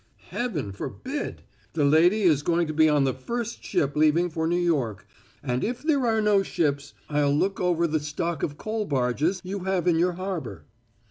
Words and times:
"Heaven 0.31 0.71
forbid! 0.71 1.43
The 1.73 1.85
lady 1.85 2.23
is 2.23 2.41
going 2.41 2.65
to 2.65 2.73
be 2.73 2.89
on 2.89 3.03
the 3.03 3.13
first 3.13 3.63
ship 3.63 3.95
leaving 3.95 4.31
for 4.31 4.47
New 4.47 4.55
York. 4.59 5.05
And 5.43 5.63
if 5.63 5.83
there 5.83 6.07
are 6.07 6.21
no 6.23 6.41
ships, 6.41 6.95
I'll 7.07 7.31
look 7.35 7.59
over 7.59 7.85
the 7.85 7.99
stock 7.99 8.41
of 8.41 8.57
coal 8.57 8.85
barges 8.85 9.41
you 9.43 9.59
have 9.65 9.87
in 9.87 9.99
your 9.99 10.13
harbor." 10.13 10.65